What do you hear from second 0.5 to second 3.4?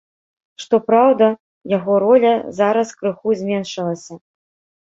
Што праўда, яго роля зараз крыху